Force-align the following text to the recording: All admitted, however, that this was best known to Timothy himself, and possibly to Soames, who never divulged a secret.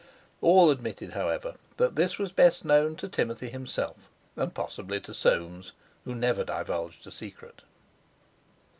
All 0.41 0.71
admitted, 0.71 1.11
however, 1.11 1.57
that 1.77 1.95
this 1.95 2.17
was 2.17 2.31
best 2.31 2.65
known 2.65 2.95
to 2.95 3.07
Timothy 3.07 3.49
himself, 3.51 4.09
and 4.35 4.51
possibly 4.51 4.99
to 4.99 5.13
Soames, 5.13 5.73
who 6.05 6.15
never 6.15 6.43
divulged 6.43 7.05
a 7.05 7.11
secret. 7.11 7.61